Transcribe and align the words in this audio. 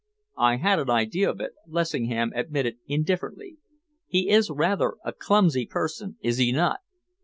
"I 0.39 0.55
had 0.55 0.79
an 0.79 0.89
idea 0.89 1.29
of 1.29 1.39
it," 1.41 1.51
Lessingham 1.67 2.31
admitted 2.33 2.77
indifferently. 2.87 3.57
"He 4.07 4.29
is 4.31 4.49
rather 4.49 4.95
a 5.05 5.13
clumsy 5.13 5.67
person, 5.67 6.17
is 6.21 6.37
he 6.39 6.51
not?" 6.51 6.79